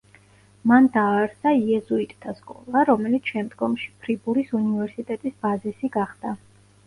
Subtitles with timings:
[0.69, 6.35] მან დააარსა იეზუიტთა სკოლა, რომელიც შემდგომში ფრიბურის უნივერსიტეტის ბაზისი გახდა.